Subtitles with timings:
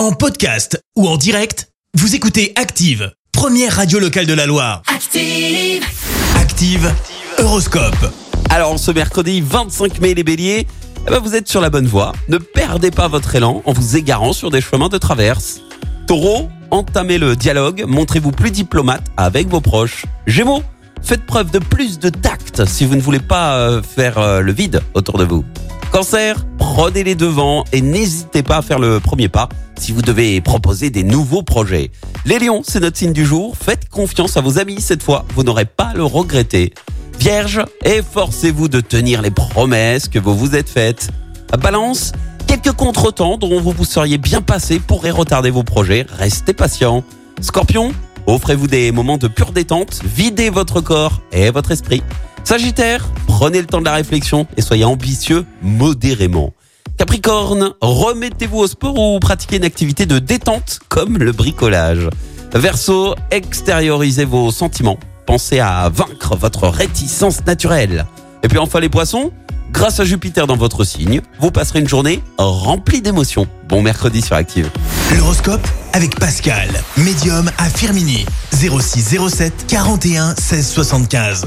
[0.00, 4.80] En podcast ou en direct, vous écoutez Active, première radio locale de la Loire.
[4.86, 5.84] Active.
[6.36, 6.90] Active,
[7.36, 8.10] Horoscope.
[8.48, 10.66] Alors, ce mercredi 25 mai, les béliers,
[11.06, 12.12] eh ben, vous êtes sur la bonne voie.
[12.30, 15.60] Ne perdez pas votre élan en vous égarant sur des chemins de traverse.
[16.06, 20.06] Taureau, entamez le dialogue, montrez-vous plus diplomate avec vos proches.
[20.26, 20.62] Gémeaux,
[21.02, 24.52] faites preuve de plus de tact si vous ne voulez pas euh, faire euh, le
[24.52, 25.44] vide autour de vous.
[25.92, 30.40] Cancer, prenez les devants et n'hésitez pas à faire le premier pas si vous devez
[30.40, 31.90] proposer des nouveaux projets.
[32.24, 33.56] Les lions, c'est notre signe du jour.
[33.56, 36.72] Faites confiance à vos amis cette fois, vous n'aurez pas à le regretter.
[37.18, 41.08] Vierge, efforcez-vous de tenir les promesses que vous vous êtes faites.
[41.58, 42.12] Balance,
[42.46, 46.06] quelques contretemps dont vous vous seriez bien passé pourraient retarder vos projets.
[46.08, 47.02] Restez patient.
[47.40, 47.92] Scorpion,
[48.26, 52.02] offrez-vous des moments de pure détente, videz votre corps et votre esprit.
[52.44, 53.06] Sagittaire,
[53.40, 56.52] prenez le temps de la réflexion et soyez ambitieux modérément.
[56.98, 62.10] Capricorne, remettez-vous au sport ou pratiquez une activité de détente comme le bricolage.
[62.52, 64.98] Verseau, extériorisez vos sentiments.
[65.24, 68.04] Pensez à vaincre votre réticence naturelle.
[68.42, 69.32] Et puis enfin les poissons,
[69.72, 73.46] grâce à Jupiter dans votre signe, vous passerez une journée remplie d'émotions.
[73.70, 74.68] Bon mercredi sur Active.
[75.16, 76.68] L'horoscope avec Pascal,
[76.98, 78.26] médium à Firmini.
[78.52, 81.46] 06 07 41 16 75.